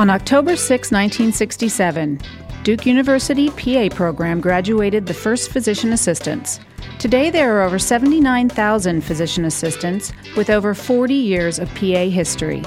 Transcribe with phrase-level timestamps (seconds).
[0.00, 2.18] On October 6, 1967,
[2.62, 6.58] Duke University PA program graduated the first physician assistants.
[6.98, 12.62] Today, there are over 79,000 physician assistants with over 40 years of PA history.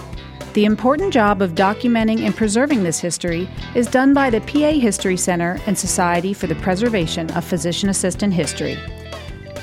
[0.54, 5.18] The important job of documenting and preserving this history is done by the PA History
[5.18, 8.78] Center and Society for the Preservation of Physician Assistant History.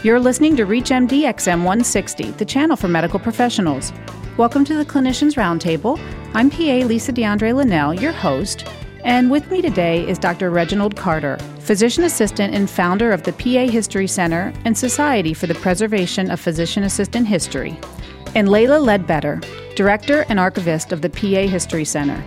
[0.02, 3.92] You're listening to ReachMD XM 160, the channel for medical professionals.
[4.36, 6.00] Welcome to the Clinicians Roundtable.
[6.32, 8.64] I'm PA Lisa DeAndre Linnell, your host,
[9.02, 10.48] and with me today is Dr.
[10.50, 15.56] Reginald Carter, physician assistant and founder of the PA History Center and Society for the
[15.56, 17.76] Preservation of Physician Assistant History,
[18.36, 19.40] and Layla Ledbetter,
[19.74, 22.22] director and archivist of the PA History Center.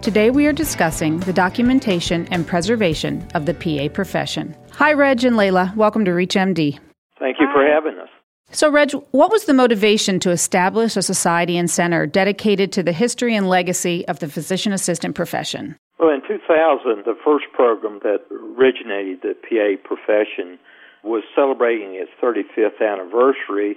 [0.00, 4.56] Today we are discussing the documentation and preservation of the PA profession.
[4.74, 5.74] Hi, Reg and Layla.
[5.74, 6.78] Welcome to ReachMD.
[7.18, 8.10] Thank you for having us.
[8.52, 12.92] So, Reg, what was the motivation to establish a society and center dedicated to the
[12.92, 15.76] history and legacy of the physician assistant profession?
[16.00, 20.58] Well, in 2000, the first program that originated the PA profession
[21.04, 23.76] was celebrating its 35th anniversary,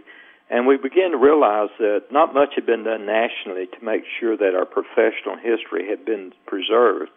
[0.49, 4.35] and we began to realize that not much had been done nationally to make sure
[4.35, 7.11] that our professional history had been preserved.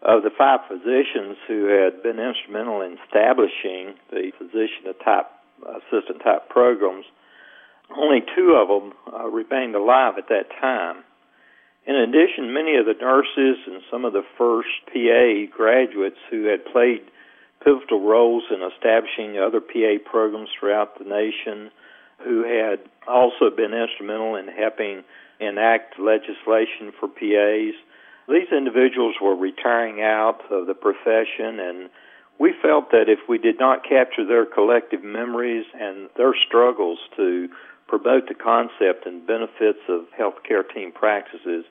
[0.00, 5.28] Of the five physicians who had been instrumental in establishing the physician type
[5.64, 7.04] assistant type programs.
[7.96, 11.04] Only two of them uh, remained alive at that time.
[11.86, 16.64] In addition, many of the nurses and some of the first PA graduates who had
[16.66, 17.02] played
[17.64, 21.70] pivotal roles in establishing other PA programs throughout the nation,
[22.24, 25.02] who had also been instrumental in helping
[25.40, 27.74] enact legislation for PAs.
[28.28, 31.90] These individuals were retiring out of the profession and
[32.40, 37.48] we felt that if we did not capture their collective memories and their struggles to
[37.86, 41.66] promote the concept and benefits of healthcare team practices,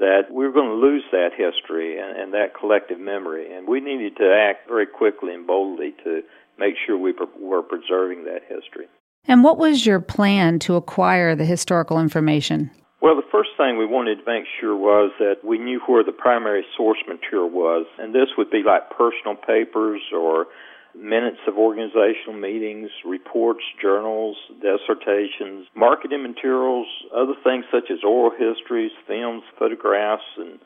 [0.00, 3.54] that we were going to lose that history and, and that collective memory.
[3.54, 6.22] And we needed to act very quickly and boldly to
[6.58, 8.86] make sure we were preserving that history.
[9.26, 12.70] And what was your plan to acquire the historical information?
[13.00, 16.12] Well, the first thing we wanted to make sure was that we knew where the
[16.12, 20.46] primary source material was, and this would be like personal papers or
[20.94, 28.92] minutes of organizational meetings, reports, journals, dissertations, marketing materials, other things such as oral histories,
[29.06, 30.58] films, photographs, and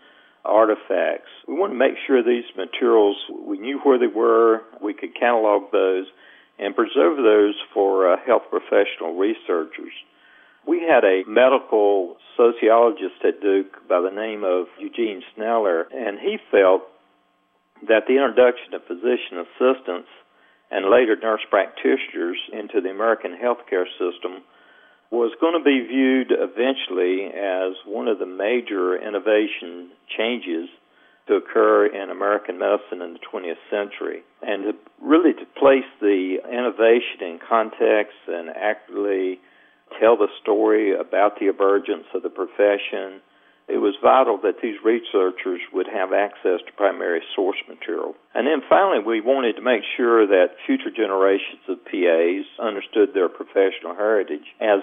[0.44, 1.30] artifacts.
[1.46, 3.16] We wanted to make sure these materials,
[3.46, 6.06] we knew where they were, we could catalog those,
[6.58, 9.94] and preserve those for uh, health professional researchers.
[10.66, 16.38] We had a medical sociologist at Duke by the name of Eugene Schneller, and he
[16.50, 16.82] felt
[17.86, 20.08] that the introduction of physician assistants
[20.70, 24.42] and later nurse practitioners into the American healthcare system
[25.10, 30.68] was going to be viewed eventually as one of the major innovation changes
[31.28, 34.22] to occur in American medicine in the 20th century.
[34.42, 39.40] And to really to place the innovation in context and accurately
[40.00, 43.20] tell the story about the emergence of the profession.
[43.66, 48.14] It was vital that these researchers would have access to primary source material.
[48.34, 53.28] And then finally, we wanted to make sure that future generations of PAs understood their
[53.28, 54.80] professional heritage as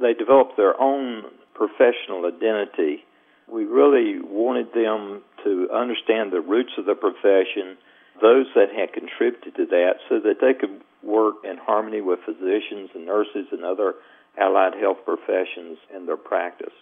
[0.00, 3.04] they developed their own professional identity.
[3.46, 7.78] We really wanted them to understand the roots of the profession,
[8.20, 12.90] those that had contributed to that, so that they could work in harmony with physicians
[12.94, 13.94] and nurses and other
[14.38, 16.72] allied health professions in their practice.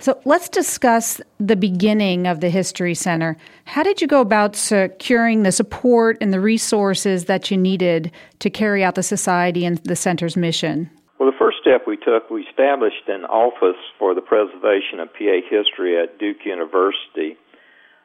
[0.00, 3.36] So let's discuss the beginning of the History Center.
[3.66, 8.50] How did you go about securing the support and the resources that you needed to
[8.50, 10.90] carry out the society and the center's mission?
[11.18, 15.38] Well, the first step we took, we established an office for the preservation of PA
[15.48, 17.36] history at Duke University.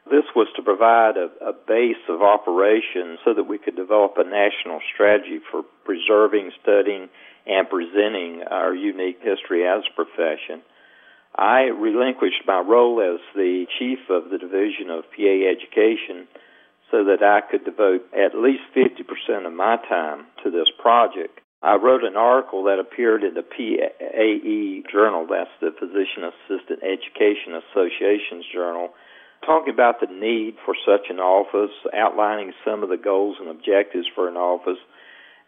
[0.08, 4.24] This was to provide a, a base of operations so that we could develop a
[4.24, 7.08] national strategy for preserving, studying,
[7.48, 10.62] and presenting our unique history as a profession.
[11.34, 16.28] I relinquished my role as the chief of the Division of PA Education
[16.90, 21.40] so that I could devote at least 50% of my time to this project.
[21.62, 27.58] I wrote an article that appeared in the PAE Journal, that's the Physician Assistant Education
[27.58, 28.90] Association's journal,
[29.44, 34.06] talking about the need for such an office, outlining some of the goals and objectives
[34.14, 34.78] for an office,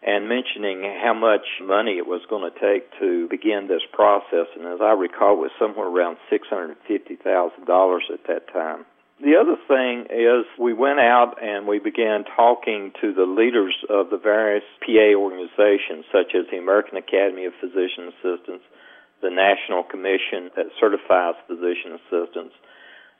[0.01, 4.49] and mentioning how much money it was going to take to begin this process.
[4.57, 6.77] And as I recall, it was somewhere around $650,000
[8.13, 8.85] at that time.
[9.21, 14.09] The other thing is we went out and we began talking to the leaders of
[14.09, 18.65] the various PA organizations, such as the American Academy of Physician Assistants,
[19.21, 22.57] the National Commission that certifies physician assistants,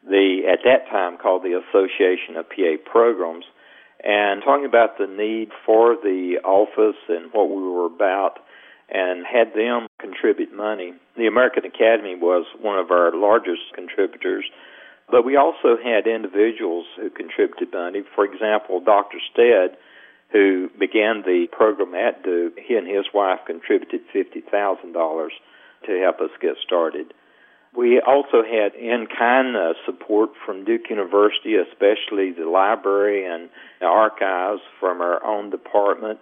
[0.02, 3.46] the at that time called the Association of PA Programs,
[4.04, 8.40] and talking about the need for the office and what we were about,
[8.90, 10.94] and had them contribute money.
[11.16, 14.46] The American Academy was one of our largest contributors,
[15.10, 18.04] but we also had individuals who contributed money.
[18.16, 19.18] For example, Dr.
[19.32, 19.78] Stead,
[20.32, 25.30] who began the program at Duke, he and his wife contributed $50,000
[25.86, 27.14] to help us get started.
[27.76, 34.62] We also had in-kind uh, support from Duke University, especially the library and the archives
[34.80, 36.20] from our own department.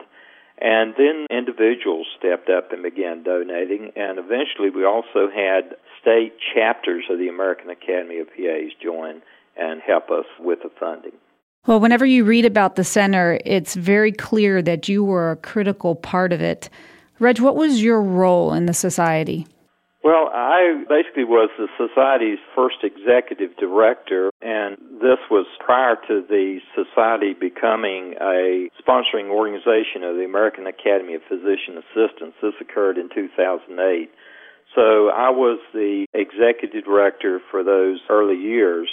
[0.61, 7.05] And then individuals stepped up and began donating, and eventually we also had state chapters
[7.09, 9.21] of the American Academy of PAs join
[9.57, 11.13] and help us with the funding.
[11.65, 15.95] Well, whenever you read about the center, it's very clear that you were a critical
[15.95, 16.69] part of it.
[17.19, 19.47] Reg, what was your role in the society?
[20.01, 26.59] Well, I basically was the society's first executive director, and this was prior to the
[26.71, 32.37] society becoming a sponsoring organization of the American Academy of Physician Assistants.
[32.41, 34.09] This occurred in 2008.
[34.73, 38.87] So I was the executive director for those early years.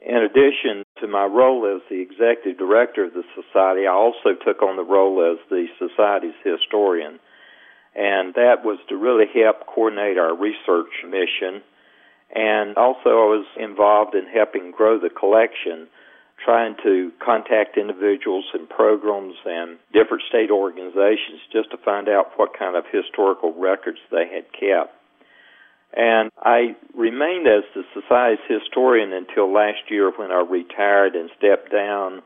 [0.00, 4.62] In addition to my role as the executive director of the society, I also took
[4.62, 7.18] on the role as the society's historian
[7.98, 11.66] and that was to really help coordinate our research mission.
[12.30, 15.88] And also, I was involved in helping grow the collection,
[16.44, 22.56] trying to contact individuals and programs and different state organizations just to find out what
[22.56, 24.94] kind of historical records they had kept.
[25.96, 31.72] And I remained as the Society's historian until last year when I retired and stepped
[31.72, 32.22] down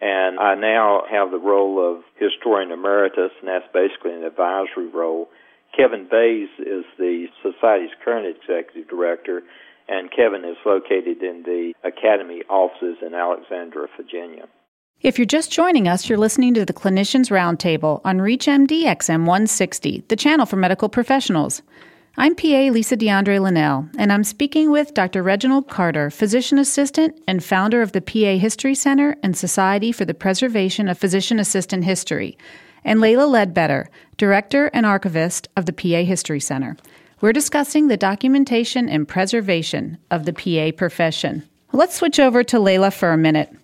[0.00, 5.28] and I now have the role of historian emeritus, and that's basically an advisory role.
[5.76, 9.42] Kevin Bays is the Society's current executive director,
[9.88, 14.48] and Kevin is located in the Academy offices in Alexandria, Virginia.
[15.02, 20.04] If you're just joining us, you're listening to the Clinicians Roundtable on ReachMD XM 160,
[20.08, 21.62] the channel for medical professionals.
[22.18, 25.22] I'm PA Lisa DeAndre Linnell, and I'm speaking with Dr.
[25.22, 30.14] Reginald Carter, physician assistant and founder of the PA History Center and Society for the
[30.14, 32.38] Preservation of Physician Assistant History,
[32.84, 36.78] and Layla Ledbetter, director and archivist of the PA History Center.
[37.20, 41.46] We're discussing the documentation and preservation of the PA profession.
[41.72, 43.54] Let's switch over to Layla for a minute.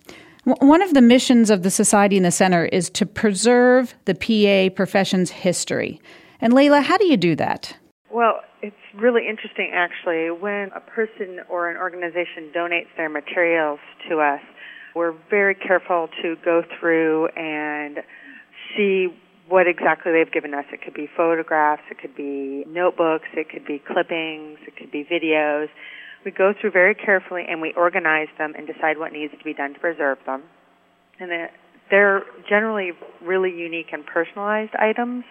[0.45, 4.75] One of the missions of the Society and the Center is to preserve the PA
[4.75, 6.03] profession's history.
[6.39, 7.77] And Layla, how do you do that?
[8.23, 10.31] Well, it's really interesting actually.
[10.31, 14.39] When a person or an organization donates their materials to us,
[14.95, 17.99] we're very careful to go through and
[18.77, 19.09] see
[19.49, 20.65] what exactly they've given us.
[20.73, 25.03] It could be photographs, it could be notebooks, it could be clippings, it could be
[25.03, 25.67] videos.
[26.25, 29.53] We go through very carefully and we organize them and decide what needs to be
[29.53, 30.45] done to preserve them.
[31.19, 31.51] And
[31.91, 35.25] they're generally really unique and personalized items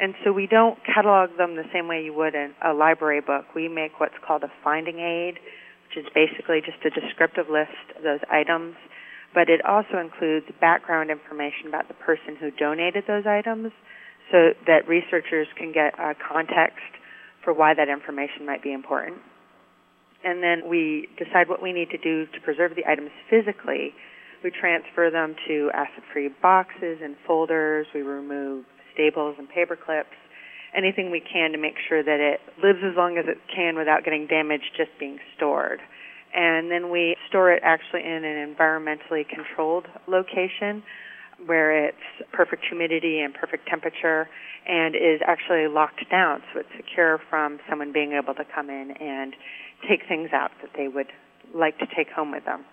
[0.00, 3.54] and so we don't catalog them the same way you would in a library book.
[3.54, 5.38] We make what's called a finding aid,
[5.88, 8.74] which is basically just a descriptive list of those items,
[9.34, 13.72] but it also includes background information about the person who donated those items
[14.30, 16.82] so that researchers can get a context
[17.44, 19.18] for why that information might be important.
[20.24, 23.92] And then we decide what we need to do to preserve the items physically.
[24.42, 27.86] We transfer them to acid-free boxes and folders.
[27.94, 28.64] We remove
[28.94, 30.16] staples and paper clips,
[30.74, 34.04] anything we can to make sure that it lives as long as it can without
[34.04, 35.80] getting damaged just being stored.
[36.34, 40.82] And then we store it actually in an environmentally controlled location
[41.46, 44.28] where it's perfect humidity and perfect temperature
[44.66, 48.92] and is actually locked down so it's secure from someone being able to come in
[49.00, 49.34] and
[49.88, 51.08] take things out that they would
[51.54, 52.64] like to take home with them.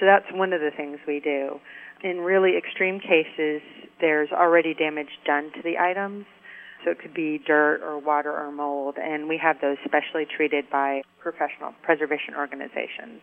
[0.00, 1.60] So that's one of the things we do
[2.02, 3.60] in really extreme cases,
[4.00, 6.24] there's already damage done to the items.
[6.84, 10.64] So it could be dirt or water or mold, and we have those specially treated
[10.70, 13.20] by professional preservation organizations.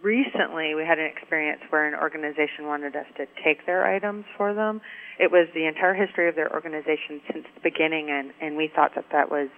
[0.00, 4.54] Recently, we had an experience where an organization wanted us to take their items for
[4.54, 4.80] them.
[5.18, 8.92] It was the entire history of their organization since the beginning, and, and we thought
[8.94, 9.48] that that was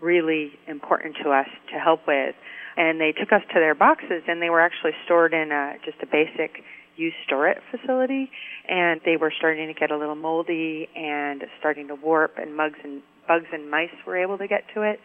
[0.00, 2.34] really important to us to help with.
[2.78, 5.98] And they took us to their boxes, and they were actually stored in a, just
[6.00, 6.62] a basic
[6.96, 8.30] used storage facility,
[8.68, 12.78] and they were starting to get a little moldy and starting to warp, and bugs
[12.84, 15.00] and bugs and mice were able to get to it.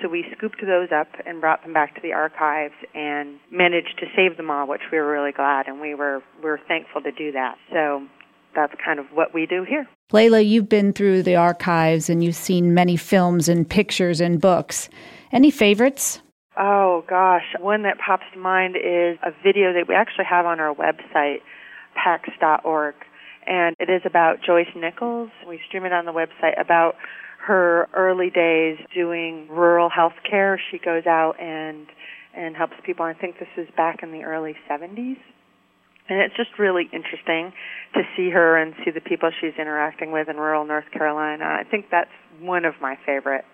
[0.00, 4.06] So we scooped those up and brought them back to the archives and managed to
[4.16, 7.12] save them all, which we were really glad, and we were we were thankful to
[7.12, 7.56] do that.
[7.70, 8.06] So
[8.54, 9.86] that's kind of what we do here.
[10.12, 14.88] Layla, you've been through the archives and you've seen many films and pictures and books.
[15.32, 16.20] Any favorites?
[16.62, 20.60] Oh gosh, one that pops to mind is a video that we actually have on
[20.60, 21.38] our website,
[21.96, 22.94] pahx.org,
[23.46, 25.30] and it is about Joyce Nichols.
[25.48, 26.96] We stream it on the website about
[27.46, 30.60] her early days doing rural health care.
[30.70, 31.86] She goes out and
[32.36, 33.06] and helps people.
[33.06, 35.16] I think this is back in the early 70s.
[36.10, 37.52] And it's just really interesting
[37.94, 41.44] to see her and see the people she's interacting with in rural North Carolina.
[41.44, 43.46] I think that's one of my favorites.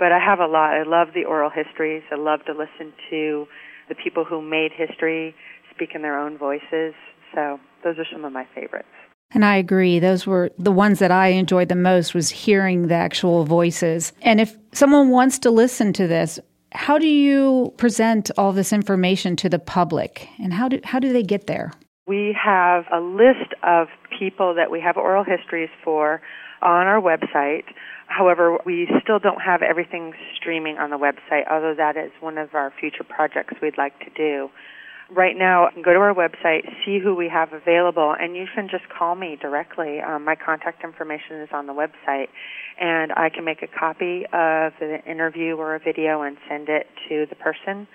[0.00, 0.72] But I have a lot.
[0.72, 2.02] I love the oral histories.
[2.10, 3.46] I love to listen to
[3.90, 5.34] the people who made history
[5.70, 6.94] speak in their own voices.
[7.34, 8.88] So those are some of my favorites.
[9.32, 9.98] And I agree.
[9.98, 14.12] Those were the ones that I enjoyed the most was hearing the actual voices.
[14.22, 16.40] And if someone wants to listen to this,
[16.72, 21.12] how do you present all this information to the public and how do how do
[21.12, 21.72] they get there?
[22.06, 23.88] We have a list of
[24.20, 26.20] people that we have oral histories for
[26.62, 27.64] on our website.
[28.06, 32.54] However, we still don't have everything streaming on the website, although that is one of
[32.54, 34.50] our future projects we'd like to do
[35.10, 38.84] right now, go to our website, see who we have available, and you can just
[38.88, 40.00] call me directly.
[40.00, 42.28] Um, my contact information is on the website,
[42.78, 46.86] and I can make a copy of the interview or a video and send it
[47.08, 47.86] to the person.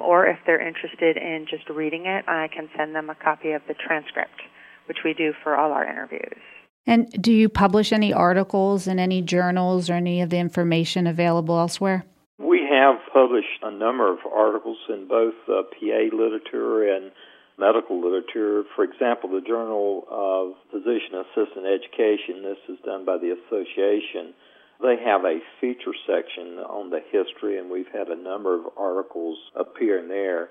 [0.00, 3.62] Or if they're interested in just reading it, I can send them a copy of
[3.68, 4.42] the transcript,
[4.86, 6.38] which we do for all our interviews.
[6.86, 11.58] And do you publish any articles in any journals or any of the information available
[11.58, 12.04] elsewhere?
[12.38, 17.12] We have published a number of articles in both uh, PA literature and
[17.58, 18.64] medical literature.
[18.74, 24.34] For example, the Journal of Physician Assistant Education, this is done by the association,
[24.82, 29.38] they have a feature section on the history, and we've had a number of articles
[29.54, 30.48] appear in there.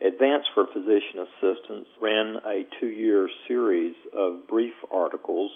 [0.00, 5.50] Advance for Physician Assistants ran a two year series of brief articles,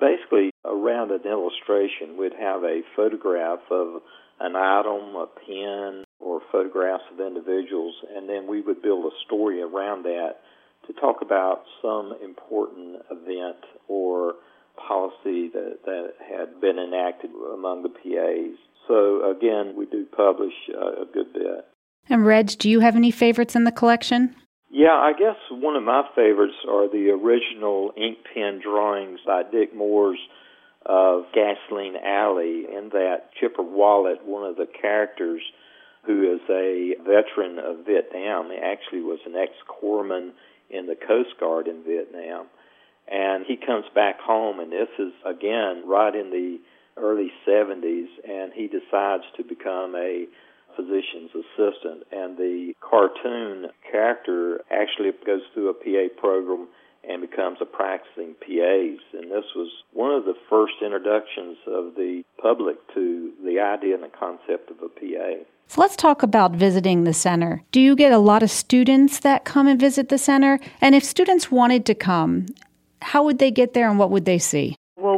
[0.00, 2.16] basically around an illustration.
[2.18, 4.02] We'd have a photograph of
[4.40, 9.62] an item, a pen, or photographs of individuals, and then we would build a story
[9.62, 10.36] around that
[10.86, 14.34] to talk about some important event or
[14.76, 18.58] policy that, that had been enacted among the PAs.
[18.88, 21.45] So again, we do publish uh, a good bit.
[22.08, 24.34] And Reg, do you have any favorites in the collection?
[24.70, 29.74] Yeah, I guess one of my favorites are the original ink pen drawings by Dick
[29.74, 30.18] Moores
[30.84, 35.40] of Gasoline Alley, in that Chipper Wallet, one of the characters
[36.04, 40.30] who is a veteran of Vietnam, he actually was an ex-corpsman
[40.70, 42.46] in the Coast Guard in Vietnam.
[43.08, 46.58] And he comes back home, and this is, again, right in the
[46.96, 50.26] early 70s, and he decides to become a
[50.76, 52.04] physician's assistant.
[52.12, 56.68] And the cartoon character actually goes through a PA program
[57.08, 59.00] and becomes a practicing PAs.
[59.14, 64.04] And this was one of the first introductions of the public to the idea and
[64.04, 65.44] the concept of a PA.
[65.68, 67.62] So let's talk about visiting the center.
[67.72, 70.60] Do you get a lot of students that come and visit the center?
[70.80, 72.46] And if students wanted to come,
[73.02, 74.75] how would they get there and what would they see?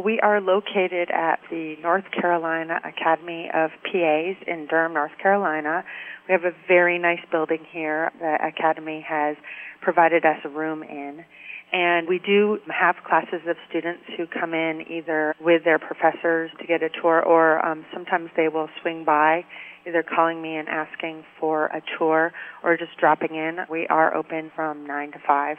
[0.09, 5.83] We are located at the North Carolina Academy of PAs in Durham, North Carolina.
[6.27, 8.11] We have a very nice building here.
[8.19, 9.37] The Academy has
[9.81, 11.23] provided us a room in.
[11.71, 16.65] And we do have classes of students who come in either with their professors to
[16.65, 19.45] get a tour or um, sometimes they will swing by
[19.87, 22.31] either calling me and asking for a tour
[22.63, 23.59] or just dropping in.
[23.69, 25.57] We are open from 9 to 5.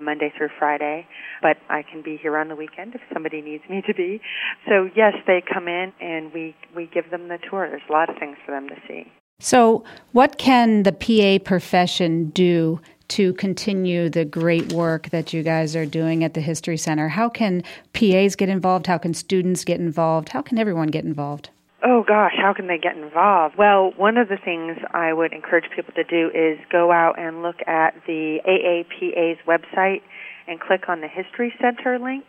[0.00, 1.08] Monday through Friday,
[1.42, 4.20] but I can be here on the weekend if somebody needs me to be.
[4.68, 7.68] So yes, they come in and we we give them the tour.
[7.68, 9.10] There's a lot of things for them to see.
[9.40, 15.74] So, what can the PA profession do to continue the great work that you guys
[15.74, 17.08] are doing at the History Center?
[17.08, 17.62] How can
[17.92, 18.86] PAs get involved?
[18.86, 20.30] How can students get involved?
[20.30, 21.50] How can everyone get involved?
[21.84, 23.56] Oh gosh, how can they get involved?
[23.56, 27.42] Well, one of the things I would encourage people to do is go out and
[27.42, 30.02] look at the AAPA's website
[30.48, 32.24] and click on the History Center link,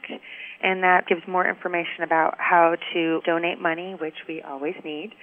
[0.61, 5.13] and that gives more information about how to donate money, which we always need,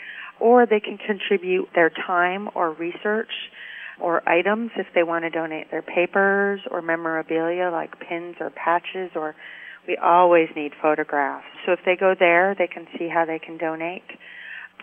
[0.41, 3.31] or they can contribute their time or research
[4.01, 9.11] or items if they want to donate their papers or memorabilia like pins or patches
[9.15, 9.35] or
[9.87, 11.47] we always need photographs.
[11.65, 14.03] So if they go there, they can see how they can donate.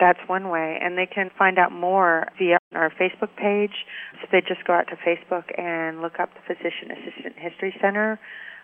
[0.00, 0.78] That's one way.
[0.82, 3.84] And they can find out more via our Facebook page.
[4.20, 8.18] So they just go out to Facebook and look up the Physician Assistant History Center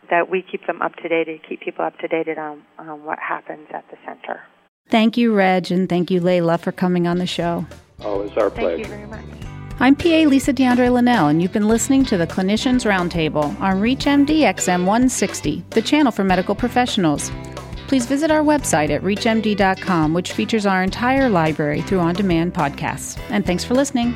[0.09, 3.05] that we keep them up to date and keep people up to date on, on
[3.05, 4.41] what happens at the center.
[4.89, 7.67] Thank you, Reg, and thank you, Layla, for coming on the show.
[8.01, 8.77] Oh, it's our pleasure.
[8.77, 9.50] Thank you very much.
[9.83, 14.41] I'm PA Lisa DeAndre Linnell, and you've been listening to the Clinicians Roundtable on ReachMD
[14.41, 17.33] XM 160, the channel for medical professionals.
[17.89, 23.19] Please visit our website at reachmd.com, which features our entire library through on demand podcasts.
[23.31, 24.13] And thanks for listening.